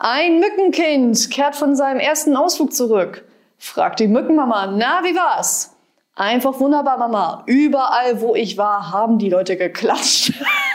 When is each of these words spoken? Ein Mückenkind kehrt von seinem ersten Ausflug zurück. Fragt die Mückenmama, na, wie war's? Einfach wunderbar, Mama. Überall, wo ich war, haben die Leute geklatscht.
Ein 0.00 0.38
Mückenkind 0.38 1.28
kehrt 1.28 1.56
von 1.56 1.74
seinem 1.74 1.98
ersten 1.98 2.36
Ausflug 2.36 2.72
zurück. 2.72 3.24
Fragt 3.58 3.98
die 3.98 4.06
Mückenmama, 4.06 4.68
na, 4.68 5.00
wie 5.02 5.16
war's? 5.16 5.74
Einfach 6.14 6.60
wunderbar, 6.60 6.98
Mama. 6.98 7.42
Überall, 7.46 8.20
wo 8.20 8.36
ich 8.36 8.56
war, 8.56 8.92
haben 8.92 9.18
die 9.18 9.28
Leute 9.28 9.56
geklatscht. 9.56 10.34